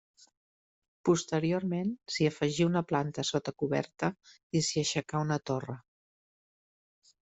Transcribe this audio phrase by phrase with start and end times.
[1.09, 4.13] Posteriorment, s'hi afegí una planta sota coberta
[4.63, 5.81] i s'hi aixecà una torre.